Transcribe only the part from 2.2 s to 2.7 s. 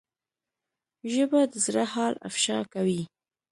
افشا